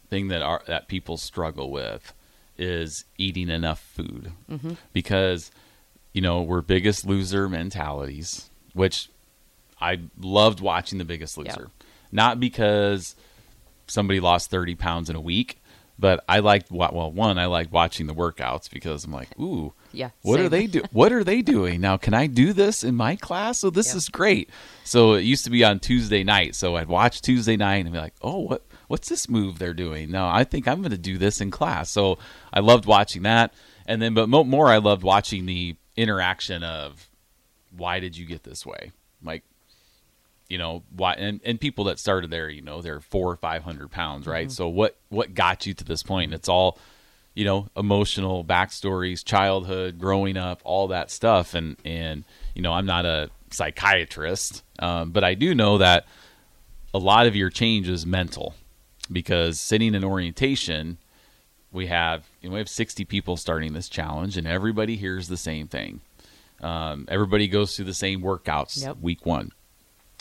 thing 0.09 0.29
that 0.29 0.43
our, 0.43 0.63
that 0.67 0.89
people 0.89 1.17
struggle 1.17 1.71
with 1.71 2.13
is 2.57 3.05
eating 3.19 3.49
enough 3.49 3.81
food 3.81 4.33
Mm-hmm. 4.51 4.73
because 4.93 5.51
you 6.13 6.21
know 6.23 6.43
we're 6.43 6.63
biggest 6.63 7.05
loser 7.07 7.49
mentalities, 7.49 8.51
which 8.73 9.09
I 9.81 10.01
loved 10.21 10.61
watching 10.61 10.99
the 10.99 11.05
Biggest. 11.05 11.39
Loser, 11.39 11.71
not 12.13 12.39
because 12.41 13.17
somebody 13.87 14.21
lost 14.21 14.51
thirty 14.51 14.75
pounds 14.75 15.11
in 15.11 15.17
a 15.17 15.21
week. 15.21 15.57
But 15.99 16.25
I 16.27 16.39
liked 16.39 16.71
well, 16.71 17.13
one 17.13 17.39
I 17.39 17.45
liked 17.45 17.71
watching 17.73 18.07
the 18.07 18.15
workouts 18.15 18.71
because 18.71 19.05
I'm 19.05 19.13
like, 19.13 19.39
ooh, 19.39 19.75
Yeah, 19.93 20.09
what 20.23 20.41
are 20.41 20.49
they 20.49 20.67
do? 20.67 20.83
What 20.93 21.13
are 21.13 21.23
they 21.25 21.43
doing 21.43 21.83
now? 21.83 21.99
Can 21.99 22.15
I 22.15 22.27
do 22.27 22.55
this 22.55 22.83
in 22.83 22.95
my 22.95 23.17
class? 23.17 23.59
So 23.59 23.69
this 23.69 23.89
Yeah. 23.93 23.97
is 23.99 24.09
great. 24.09 24.49
So 24.83 25.13
it 25.13 25.25
used 25.25 25.45
to 25.45 25.51
be 25.51 25.63
on 25.63 25.79
Tuesday 25.79 26.25
night. 26.25 26.55
So 26.55 26.77
I'd 26.77 26.89
watch 26.89 27.21
Tuesday 27.21 27.59
night 27.59 27.85
and 27.85 27.93
be 27.93 27.99
like, 27.99 28.15
oh, 28.23 28.39
what 28.39 28.63
what's 28.89 29.11
this 29.11 29.29
move 29.29 29.59
they're 29.59 29.75
doing? 29.75 30.11
No, 30.11 30.27
I 30.27 30.45
think 30.45 30.67
I'm 30.67 30.81
going 30.81 30.91
to 30.93 30.97
do 30.97 31.19
this 31.19 31.39
in 31.43 31.51
class. 31.51 31.91
So 31.91 32.17
I 32.51 32.61
loved 32.61 32.87
watching 32.87 33.25
that. 33.25 33.53
And 33.85 34.01
then, 34.01 34.15
but 34.15 34.27
mo- 34.31 34.45
more, 34.45 34.69
I 34.69 34.79
loved 34.79 35.03
watching 35.03 35.45
the 35.45 35.77
interaction 35.99 36.65
of 36.65 37.11
why 37.77 38.01
did 38.01 38.17
you 38.17 38.25
get 38.25 38.43
this 38.45 38.65
way? 38.65 38.93
Like, 39.23 39.43
you 40.51 40.59
know 40.59 40.83
why 40.95 41.15
and, 41.15 41.41
and 41.45 41.59
people 41.59 41.85
that 41.85 41.99
started 41.99 42.31
there 42.31 42.51
you 42.51 42.61
know 42.61 42.83
they're 42.83 43.01
four 43.01 43.31
or 43.31 43.37
five 43.37 43.63
hundred 43.63 43.91
pounds 43.91 44.27
right? 44.27 44.53
So 44.53 44.69
what 44.69 44.99
what 45.09 45.33
got 45.33 45.65
you 45.65 45.73
to 45.73 45.85
this 45.85 46.03
point? 46.03 46.35
It's 46.35 46.49
all 46.49 46.79
you 47.35 47.45
know 47.47 47.69
emotional 47.77 48.45
backstories 48.45 49.25
childhood 49.25 49.99
growing 49.99 50.37
up 50.37 50.61
all 50.65 50.89
that 50.89 51.11
stuff. 51.11 51.55
And 51.55 51.77
and 51.85 52.25
you 52.55 52.61
know 52.61 52.73
i'm 52.73 52.87
not 52.87 53.07
a 53.07 53.31
psychiatrist 53.53 54.63
um, 54.79 55.11
but 55.11 55.25
i 55.25 55.35
do 55.35 55.55
know 55.55 55.79
that 55.79 56.07
a 56.93 56.99
lot 56.99 57.27
of 57.27 57.35
your 57.35 57.51
change 57.51 57.89
is 57.89 58.05
mental 58.05 58.55
because 59.11 59.61
sitting 59.61 59.95
in 59.95 60.05
orientation 60.05 60.99
we 61.73 61.87
have 61.87 62.29
you 62.41 62.49
know, 62.49 62.55
we 62.55 62.59
have 62.59 62.69
60 62.69 63.05
people 63.05 63.37
starting 63.37 63.73
this 63.73 63.89
challenge 63.89 64.37
and 64.37 64.47
everybody 64.47 64.97
hears 64.97 65.29
the 65.29 65.37
same 65.37 65.69
thing. 65.69 66.01
Um, 66.61 67.07
everybody 67.09 67.49
goes 67.49 67.75
through 67.77 67.87
the 67.87 67.95
same 67.95 68.23
workouts 68.23 68.83
Yep. 68.83 68.97
week 69.01 69.25
one. 69.25 69.53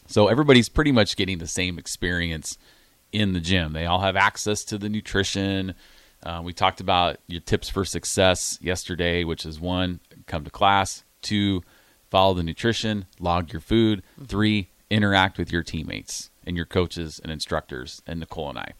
So 0.09 0.27
everybody's 0.27 0.69
pretty 0.69 0.91
much 0.91 1.15
getting 1.15 1.37
the 1.37 1.47
same 1.47 1.77
experience 1.77 2.57
in 3.11 3.33
the 3.33 3.39
gym. 3.39 3.73
They 3.73 3.85
all 3.85 3.99
have 4.01 4.15
access 4.15 4.63
to 4.65 4.77
the 4.79 4.89
nutrition. 4.89 5.75
Uh, 6.23 6.41
we 6.43 6.51
talked 6.51 6.81
about 6.81 7.17
your 7.27 7.41
tips 7.41 7.69
for 7.69 7.85
success 7.85 8.57
yesterday, 8.59 9.23
which 9.23 9.45
is 9.45 9.59
one, 9.59 9.99
come 10.25 10.43
to 10.43 10.49
class, 10.49 11.03
two, 11.21 11.61
follow 12.09 12.33
the 12.33 12.41
nutrition, 12.43 13.05
log 13.19 13.53
your 13.53 13.61
food, 13.61 14.01
three, 14.25 14.71
interact 14.89 15.37
with 15.37 15.51
your 15.51 15.61
teammates 15.61 16.31
and 16.43 16.57
your 16.57 16.65
coaches 16.65 17.19
and 17.23 17.31
instructors, 17.31 18.01
and 18.07 18.19
Nicole 18.19 18.49
and 18.49 18.57
I. 18.57 18.73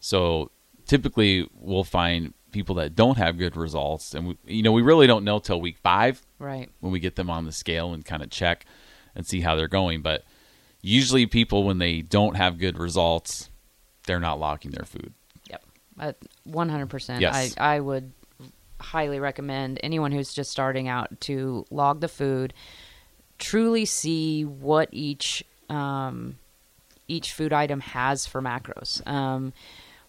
So 0.00 0.50
typically, 0.86 1.46
we'll 1.52 1.84
find 1.84 2.32
people 2.50 2.76
that 2.76 2.96
don't 2.96 3.18
have 3.18 3.36
good 3.36 3.56
results, 3.56 4.14
and 4.14 4.28
we, 4.28 4.38
you 4.46 4.62
know 4.62 4.72
we 4.72 4.80
really 4.80 5.06
don't 5.06 5.24
know 5.24 5.38
till 5.38 5.60
week 5.60 5.76
five 5.82 6.22
Right. 6.38 6.70
when 6.80 6.92
we 6.92 6.98
get 7.00 7.16
them 7.16 7.28
on 7.28 7.44
the 7.44 7.52
scale 7.52 7.92
and 7.92 8.02
kind 8.02 8.22
of 8.22 8.30
check 8.30 8.64
and 9.14 9.26
see 9.26 9.42
how 9.42 9.54
they're 9.56 9.68
going. 9.68 10.00
But 10.00 10.24
usually, 10.86 11.26
people 11.26 11.64
when 11.64 11.78
they 11.78 12.02
don't 12.02 12.36
have 12.36 12.58
good 12.58 12.78
results, 12.78 13.50
they're 14.06 14.20
not 14.20 14.38
logging 14.38 14.70
their 14.70 14.84
food. 14.84 15.12
Yep. 15.50 15.62
Uh, 15.98 16.12
One 16.44 16.68
hundred 16.68 16.90
percent. 16.90 17.20
Yes. 17.20 17.54
I 17.58 17.76
I 17.76 17.80
would 17.80 18.12
highly 18.78 19.18
recommend 19.18 19.80
anyone 19.82 20.12
who's 20.12 20.32
just 20.32 20.50
starting 20.50 20.86
out 20.86 21.20
to 21.22 21.64
log 21.70 22.00
the 22.00 22.08
food, 22.08 22.54
truly 23.38 23.84
see 23.84 24.44
what 24.44 24.88
each 24.92 25.42
um, 25.68 26.36
each 27.08 27.32
food 27.32 27.52
item 27.52 27.80
has 27.80 28.26
for 28.26 28.40
macros. 28.40 29.06
Um, 29.06 29.52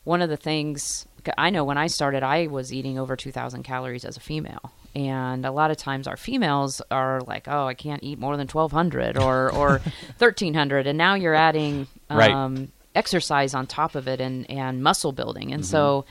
one 0.04 0.22
of 0.22 0.30
the 0.30 0.38
things 0.38 1.08
I 1.38 1.50
know 1.50 1.66
when 1.66 1.78
I 1.78 1.88
started, 1.88 2.24
I 2.24 2.48
was 2.48 2.72
eating 2.72 3.00
over 3.00 3.16
two 3.16 3.32
thousand 3.32 3.64
calories 3.64 4.06
as 4.06 4.18
a 4.18 4.22
female. 4.22 4.72
And 4.96 5.46
a 5.46 5.52
lot 5.52 5.70
of 5.72 5.78
times, 5.78 6.08
our 6.08 6.18
females 6.18 6.82
are 6.90 7.22
like, 7.22 7.48
"Oh, 7.48 7.68
I 7.68 7.74
can't 7.76 8.04
eat 8.04 8.18
more 8.20 8.36
than 8.38 8.48
twelve 8.48 8.72
hundred 8.72 9.18
or 9.18 9.52
or 9.54 9.80
thirteen 10.18 10.54
hundred, 10.54 10.88
and 10.88 10.98
now 10.98 11.14
you're 11.14 11.36
adding 11.36 11.88
Right. 12.10 12.32
um, 12.32 12.72
exercise 12.96 13.54
on 13.54 13.68
top 13.68 13.94
of 13.96 14.08
it 14.08 14.20
and 14.20 14.50
and 14.50 14.82
muscle 14.82 15.12
building. 15.12 15.54
And 15.54 15.66
so 15.66 16.06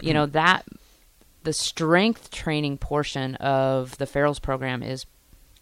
you 0.00 0.12
know 0.12 0.26
that 0.26 0.64
the 1.44 1.52
strength 1.52 2.30
training 2.30 2.78
portion 2.78 3.34
of 3.36 3.96
the 3.98 4.06
Farrell's 4.06 4.38
program 4.40 4.82
is 4.82 5.06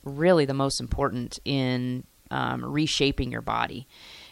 really 0.05 0.45
the 0.47 0.55
most 0.55 0.81
important 0.81 1.39
in 1.45 2.05
um, 2.31 2.65
reshaping 2.65 3.31
your 3.33 3.43
body 3.43 3.87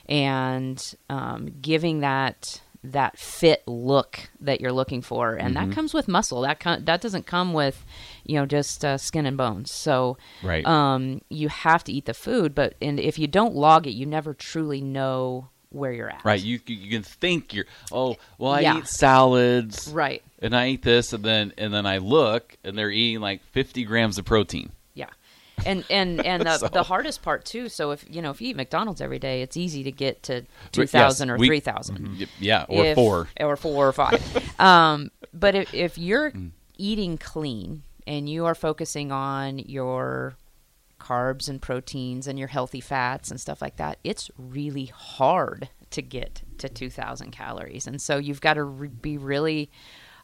and 0.09 0.95
um, 1.11 1.51
giving 1.61 2.01
that 2.01 2.63
that 2.85 3.19
fit 3.19 3.63
look 3.67 4.31
that 4.41 4.61
you're 4.61 4.73
looking 4.73 5.03
for 5.03 5.35
and 5.35 5.57
that 5.57 5.73
comes 5.73 5.93
with 5.93 6.07
muscle 6.07 6.43
that 6.43 6.61
co- 6.61 6.79
that 6.79 7.01
doesn't 7.01 7.27
come 7.27 7.53
with 7.53 7.85
you 8.25 8.37
know 8.37 8.47
just 8.47 8.85
uh, 8.85 8.97
skin 8.97 9.27
and 9.27 9.37
bones 9.37 9.73
so 9.73 10.17
Right. 10.43 10.65
um, 10.65 11.21
you 11.29 11.49
have 11.49 11.83
to 11.85 11.93
eat 11.93 12.05
the 12.05 12.15
food 12.15 12.55
but 12.55 12.75
and 12.81 13.01
if 13.01 13.19
you 13.19 13.27
don't 13.27 13.55
log 13.55 13.87
it 13.89 13.91
you 13.93 14.07
never 14.07 14.33
truly 14.33 14.81
know 14.81 15.49
where 15.71 15.93
you're 15.93 16.09
at 16.09 16.25
Right? 16.25 16.41
You 16.41 16.61
you 16.67 16.89
can 16.91 17.03
think 17.03 17.53
you're 17.53 17.67
oh 17.93 18.17
well 18.39 18.53
I 18.53 18.61
Yeah. 18.61 18.79
eat 18.79 18.87
salads 18.87 19.89
right 19.93 20.23
and 20.41 20.55
I 20.57 20.69
eat 20.69 20.83
this 20.83 21.13
and 21.13 21.25
then 21.25 21.53
and 21.59 21.75
then 21.75 21.85
I 21.85 21.99
look 21.99 22.57
and 22.65 22.79
they're 22.79 22.91
eating 22.91 23.21
like 23.21 23.43
50 23.45 23.85
grams 23.85 24.19
of 24.19 24.25
protein. 24.25 24.71
And 25.67 25.85
and 25.91 26.25
and 26.27 26.43
the, 26.45 26.59
So- 26.59 26.69
the 26.69 26.83
hardest 26.83 27.23
part 27.23 27.45
too. 27.45 27.69
So 27.69 27.91
if 27.93 28.05
you 28.09 28.23
know 28.23 28.31
if 28.31 28.41
you 28.41 28.51
eat 28.51 28.57
McDonald's 28.57 29.01
every 29.01 29.19
day, 29.19 29.43
it's 29.43 29.57
easy 29.57 29.83
to 29.85 29.93
get 29.93 30.23
to 30.25 30.45
two 30.73 30.87
thousand 30.87 31.29
Yes, 31.29 31.35
or 31.35 31.39
we- 31.39 31.47
three 31.47 31.61
thousand. 31.61 32.19
Y- 32.19 32.27
Yeah, 32.41 32.67
or 32.69 32.85
If- 32.85 32.95
four. 32.95 33.29
or 33.41 33.57
four 33.57 33.89
or 33.89 33.93
five. 33.93 34.61
um, 34.61 35.11
but 35.33 35.55
if 35.55 35.75
if 35.75 35.99
you're 35.99 36.31
Mm. 36.31 36.51
eating 36.77 37.19
clean 37.19 37.83
and 38.07 38.29
you 38.29 38.45
are 38.47 38.55
focusing 38.55 39.13
on 39.13 39.59
your 39.59 40.37
carbs 41.01 41.49
and 41.49 41.63
proteins 41.63 42.27
and 42.27 42.39
your 42.39 42.49
healthy 42.49 42.81
fats 42.81 43.31
and 43.31 43.41
stuff 43.41 43.63
like 43.63 43.77
that, 43.77 43.99
it's 44.03 44.31
really 44.37 44.87
hard 44.87 45.69
to 45.91 46.03
get 46.03 46.43
to 46.59 46.69
2,000 46.69 47.31
calories. 47.31 47.87
And 47.87 48.03
so 48.03 48.19
you've 48.19 48.41
got 48.41 48.55
to 48.55 48.65
re- 48.65 48.89
be 48.89 49.17
really 49.17 49.71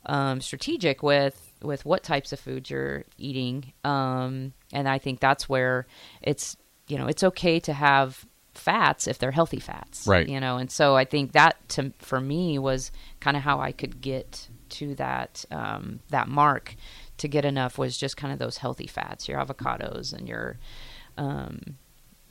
um, 0.07 0.41
strategic 0.41 1.03
with 1.03 1.54
with 1.65 1.85
what 1.85 2.03
types 2.03 2.33
of 2.33 2.41
foods 2.41 2.71
you're 2.71 3.05
eating. 3.19 3.73
Um, 3.85 4.53
and 4.73 4.89
I 4.89 4.99
think 4.99 5.21
that's 5.21 5.49
where 5.49 5.87
it's 6.23 6.57
you 6.87 6.99
know 6.99 7.07
it's 7.07 7.25
okay 7.25 7.61
to 7.61 7.73
have 7.73 8.25
fats 8.53 9.09
if 9.09 9.19
they're 9.19 9.33
healthy 9.33 9.61
fats, 9.61 10.07
Right. 10.07 10.29
You 10.29 10.41
know, 10.41 10.59
and 10.59 10.71
so 10.71 10.97
I 10.97 11.05
think 11.05 11.33
that 11.33 11.57
to 11.71 11.93
for 11.99 12.21
me 12.21 12.59
was 12.59 12.93
kind 13.21 13.37
of 13.37 13.43
how 13.43 13.61
I 13.61 13.73
could 13.73 14.01
get 14.01 14.49
to 14.71 14.95
that 14.97 15.45
um, 15.51 16.01
that 16.11 16.29
mark 16.29 16.75
to 17.19 17.29
get 17.29 17.45
enough 17.45 17.79
was 17.79 17.97
just 17.97 18.17
kind 18.17 18.33
of 18.33 18.39
those 18.39 18.59
healthy 18.59 18.87
fats, 18.87 19.29
your 19.29 19.39
avocados 19.39 20.13
and 20.13 20.29
your, 20.29 20.59
um, 21.17 21.77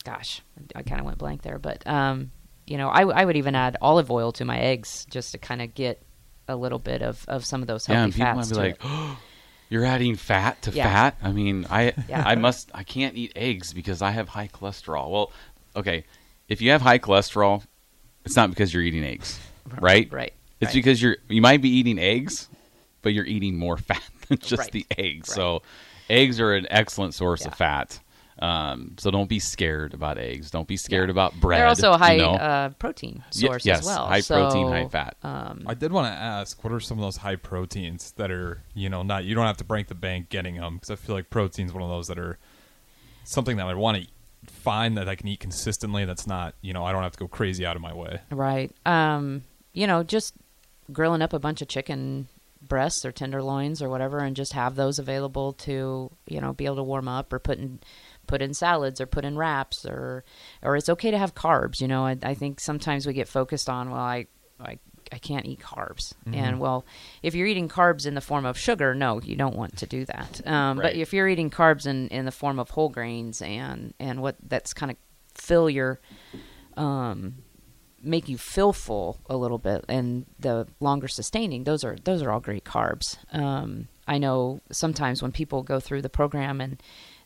gosh, 0.04 0.42
I 0.76 0.84
kind 0.84 1.00
of 1.00 1.06
went 1.06 1.18
blank 1.18 1.42
there, 1.42 1.58
but 1.58 1.86
um, 1.88 2.32
you 2.68 2.78
know, 2.78 2.90
I, 2.90 3.04
I 3.04 3.26
would 3.26 3.38
even 3.38 3.56
add 3.56 3.78
olive 3.82 4.12
oil 4.12 4.32
to 4.34 4.46
my 4.46 4.60
eggs 4.60 5.06
just 5.10 5.32
to 5.32 5.38
kind 5.38 5.62
of 5.62 5.74
get 5.74 6.02
a 6.48 6.56
little 6.56 6.80
bit 6.80 7.02
of, 7.02 7.24
of 7.28 7.46
some 7.46 7.62
of 7.62 7.68
those 7.68 7.88
Yeah, 7.88 8.02
healthy 8.04 8.04
and 8.06 8.14
people 8.14 8.36
might 8.36 8.50
be 8.50 8.56
like, 8.56 8.78
oh, 8.84 9.20
"You're 9.70 9.86
adding 9.86 10.16
fat 10.16 10.62
to 10.64 10.72
Yeah. 10.72 10.90
fat." 10.90 11.18
I 11.22 11.32
mean, 11.32 11.66
I 11.70 11.94
Yeah. 12.08 12.24
I 12.26 12.36
must 12.36 12.72
I 12.74 12.84
can't 12.84 13.16
eat 13.16 13.32
eggs 13.36 13.74
because 13.74 14.02
I 14.02 14.12
have 14.12 14.30
high 14.30 14.48
cholesterol. 14.50 15.10
Well, 15.10 15.32
okay, 15.76 16.06
if 16.50 16.62
you 16.62 16.72
have 16.72 16.82
high 16.82 17.00
cholesterol, 17.00 17.64
it's 18.26 18.36
not 18.36 18.50
because 18.50 18.74
you're 18.74 18.84
eating 18.84 19.04
eggs, 19.04 19.40
right? 19.80 20.12
right, 20.12 20.34
It's 20.62 20.70
right. 20.70 20.74
because 20.74 21.02
you're 21.02 21.18
you 21.30 21.42
might 21.42 21.62
be 21.62 21.70
eating 21.70 22.00
eggs, 22.00 22.50
but 23.02 23.14
you're 23.14 23.26
eating 23.26 23.58
more 23.58 23.78
fat 23.90 24.02
than 24.28 24.38
just 24.40 24.60
Right. 24.60 24.72
the 24.72 24.86
eggs. 24.98 25.30
Right. 25.30 25.36
So, 25.36 25.62
eggs 26.10 26.40
are 26.40 26.54
an 26.54 26.68
excellent 26.70 27.14
source 27.14 27.46
of 27.46 27.54
fat. 27.56 28.00
Um, 28.44 28.96
so 29.00 29.10
don't 29.10 29.30
be 29.30 29.40
scared 29.40 29.94
about 29.94 30.18
eggs. 30.18 30.52
Don't 30.52 30.68
be 30.68 30.76
scared 30.76 31.08
Yeah. 31.08 31.14
about 31.14 31.34
bread. 31.40 31.60
They're 31.62 31.68
also 31.68 31.94
a 31.94 31.98
high 31.98 32.16
you 32.16 32.22
know? 32.24 32.32
uh, 32.34 32.70
protein 32.72 33.24
Ye- 33.34 33.48
source 33.48 33.66
yes, 33.66 33.80
as 33.80 33.86
well. 33.86 34.06
high 34.08 34.22
protein, 34.22 34.68
high 34.68 34.88
fat. 34.90 35.16
Um, 35.24 35.64
I 35.66 35.74
did 35.76 35.94
want 35.94 36.08
to 36.08 36.12
ask, 36.20 36.62
what 36.62 36.74
are 36.74 36.82
some 36.82 36.98
of 36.98 37.04
those 37.04 37.18
high 37.18 37.38
proteins 37.38 38.12
that 38.18 38.32
are, 38.32 38.62
you 38.74 38.90
know, 38.90 39.02
not 39.02 39.24
you 39.24 39.34
don't 39.34 39.46
have 39.46 39.58
to 39.58 39.64
break 39.64 39.88
the 39.88 39.96
bank 39.96 40.28
getting 40.28 40.56
them 40.58 40.76
because 40.76 40.90
I 40.92 40.96
feel 40.98 41.16
like 41.16 41.30
protein's 41.30 41.72
one 41.72 41.84
of 41.84 41.90
those 41.90 42.08
that 42.08 42.20
are 42.20 42.38
something 43.24 43.56
that 43.58 43.68
I 43.68 43.74
want 43.76 44.04
to 44.04 44.08
find 44.52 44.98
that 44.98 45.08
I 45.08 45.16
can 45.16 45.30
eat 45.30 45.40
consistently. 45.40 46.04
That's 46.04 46.28
not, 46.28 46.54
you 46.62 46.74
know, 46.74 46.84
I 46.84 46.92
don't 46.92 47.04
have 47.04 47.14
to 47.14 47.20
go 47.20 47.30
crazy 47.30 47.66
out 47.66 47.78
of 47.78 47.82
my 47.82 47.94
way. 47.94 48.20
Right. 48.30 48.72
Um, 48.86 49.44
you 49.72 49.88
know, 49.88 50.04
just 50.04 50.34
grilling 50.92 51.22
up 51.22 51.32
a 51.32 51.40
bunch 51.40 51.62
of 51.62 51.70
chicken 51.70 52.28
breasts 52.68 53.06
or 53.06 53.12
tenderloins 53.12 53.82
or 53.82 53.90
whatever 53.90 54.20
and 54.20 54.36
just 54.36 54.54
have 54.54 54.76
those 54.76 55.00
available 55.00 55.54
to, 55.54 56.12
you 56.28 56.42
know, 56.42 56.54
be 56.54 56.66
able 56.66 56.76
to 56.78 56.84
warm 56.84 57.08
up 57.08 57.32
or 57.32 57.40
put 57.40 57.58
in 57.58 57.80
put 58.28 58.42
in 58.42 58.54
salads 58.54 59.00
or 59.02 59.06
put 59.06 59.26
in 59.26 59.38
wraps 59.38 59.86
or 59.86 60.24
or 60.62 60.76
it's 60.76 60.90
okay 60.90 61.12
to 61.12 61.18
have 61.18 61.36
carbs, 61.36 61.82
you 61.82 61.88
know. 61.88 62.06
I, 62.06 62.18
I 62.24 62.34
think 62.34 62.60
sometimes 62.60 63.06
we 63.06 63.14
get 63.14 63.28
focused 63.28 63.70
on, 63.70 63.90
well, 63.90 64.00
I 64.02 64.28
I 64.60 64.80
I 65.12 65.18
can't 65.20 65.46
eat 65.46 65.60
carbs. 65.60 66.14
And 66.34 66.60
well, 66.60 66.86
if 67.22 67.36
you're 67.36 67.46
eating 67.48 67.70
carbs 67.70 68.06
in 68.08 68.16
the 68.16 68.22
form 68.22 68.46
of 68.46 68.58
sugar, 68.58 68.96
no, 68.96 69.22
you 69.22 69.36
don't 69.36 69.56
want 69.56 69.78
to 69.78 69.86
do 69.86 70.06
that. 70.06 70.42
Um, 70.48 70.80
Right. 70.80 70.86
But 70.86 70.96
if 70.96 71.14
you're 71.14 71.28
eating 71.28 71.50
carbs 71.52 71.86
in, 71.86 72.08
in 72.08 72.26
the 72.26 72.32
form 72.32 72.58
of 72.60 72.72
whole 72.72 72.90
grains 72.90 73.42
and 73.42 73.94
and 74.00 74.22
what 74.22 74.38
that's 74.48 74.74
kind 74.74 74.92
of 74.92 74.98
fill 75.36 75.70
your 75.70 76.00
um, 76.78 77.36
make 78.02 78.28
you 78.28 78.38
feel 78.38 78.74
full 78.74 79.20
a 79.30 79.38
little 79.38 79.58
bit 79.58 79.86
and 79.88 80.26
the 80.40 80.68
longer 80.80 81.08
sustaining 81.08 81.64
those 81.64 81.84
are 81.84 81.96
those 82.04 82.22
are 82.22 82.32
all 82.32 82.40
great 82.42 82.66
carbs 82.66 83.18
um, 83.34 83.88
i 84.08 84.18
know 84.18 84.60
sometimes 84.72 85.22
when 85.22 85.32
people 85.32 85.64
go 85.64 85.80
through 85.80 86.02
the 86.02 86.10
program 86.10 86.60
and 86.60 86.84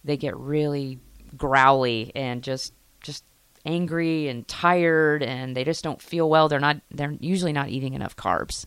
they 0.07 0.17
get 0.17 0.35
really 0.37 0.99
growly 1.37 2.11
and 2.15 2.41
just 2.41 2.73
just 3.01 3.23
angry 3.65 4.29
and 4.29 4.47
tired 4.47 5.21
and 5.21 5.55
they 5.55 5.65
just 5.65 5.83
don't 5.83 6.01
feel 6.01 6.29
well. 6.29 6.47
They're 6.47 6.59
not 6.59 6.77
they're 6.89 7.15
usually 7.19 7.51
not 7.51 7.67
eating 7.69 7.93
enough 7.93 8.15
carbs. 8.15 8.65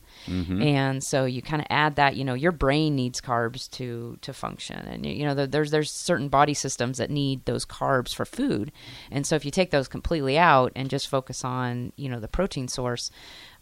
And 0.63 1.03
so 1.03 1.25
you 1.25 1.41
kind 1.41 1.63
of 1.63 1.67
add 1.71 1.97
that 1.97 2.17
you 2.17 2.25
know 2.25 2.35
your 2.35 2.53
brain 2.53 2.95
needs 2.95 3.21
carbs 3.21 3.71
to 3.73 4.19
to 4.21 4.33
function. 4.33 4.77
And 4.77 5.07
you 5.07 5.25
know 5.25 5.47
there's 5.47 5.71
there's 5.71 5.91
certain 5.91 6.29
body 6.29 6.55
systems 6.55 6.99
that 6.99 7.11
need 7.11 7.45
those 7.47 7.65
carbs 7.65 8.15
for 8.15 8.27
food. 8.27 8.73
And 9.11 9.27
so 9.27 9.37
if 9.37 9.45
you 9.45 9.51
take 9.51 9.71
those 9.71 9.89
completely 9.89 10.37
out 10.39 10.71
and 10.77 10.91
just 10.91 11.09
focus 11.09 11.45
on 11.45 11.93
you 11.97 12.09
know 12.09 12.21
the 12.21 12.29
protein 12.29 12.69
source 12.69 13.11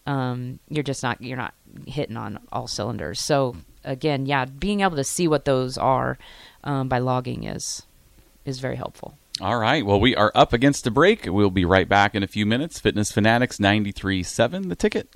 um, 0.06 0.58
you're 0.70 0.82
just 0.82 1.02
not 1.02 1.20
you're 1.22 1.36
not 1.36 1.54
hitting 1.86 2.16
on 2.16 2.40
all 2.50 2.66
cylinders. 2.66 3.20
So 3.20 3.54
again 3.84 4.26
yeah 4.26 4.44
being 4.44 4.80
able 4.80 4.96
to 4.96 5.04
see 5.04 5.28
what 5.28 5.44
those 5.44 5.78
are 5.78 6.18
um, 6.64 6.88
by 6.88 6.98
logging 6.98 7.44
is 7.44 7.82
is 8.44 8.60
very 8.60 8.76
helpful 8.76 9.18
All 9.40 9.58
right. 9.58 9.86
Well, 9.86 10.00
we 10.00 10.16
are 10.16 10.32
up 10.34 10.52
against 10.52 10.84
a 10.88 10.90
break. 10.90 11.26
We'll 11.26 11.50
be 11.50 11.64
right 11.64 11.88
back 11.88 12.16
in 12.16 12.24
a 12.24 12.26
few 12.26 12.44
minutes. 12.44 12.80
Fitness 12.80 13.12
Fanatics 13.12 13.58
93.7, 13.58 14.68
the 14.68 14.74
ticket. 14.74 15.06